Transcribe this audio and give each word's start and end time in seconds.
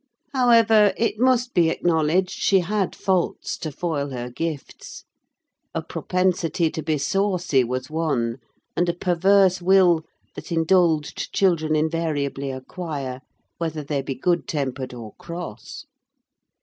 However, 0.33 0.93
it 0.97 1.19
must 1.19 1.53
be 1.53 1.69
acknowledged, 1.69 2.31
she 2.31 2.61
had 2.61 2.95
faults 2.95 3.55
to 3.59 3.71
foil 3.71 4.09
her 4.09 4.31
gifts. 4.31 5.03
A 5.75 5.83
propensity 5.83 6.71
to 6.71 6.81
be 6.81 6.97
saucy 6.97 7.63
was 7.63 7.87
one; 7.87 8.39
and 8.75 8.89
a 8.89 8.95
perverse 8.95 9.61
will, 9.61 10.03
that 10.33 10.51
indulged 10.51 11.31
children 11.35 11.75
invariably 11.75 12.49
acquire, 12.49 13.21
whether 13.59 13.83
they 13.83 14.01
be 14.01 14.15
good 14.15 14.47
tempered 14.47 14.91
or 14.95 15.13
cross. 15.19 15.85